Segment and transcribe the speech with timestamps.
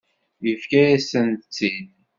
[0.45, 1.87] Yefka-yasent-t-id.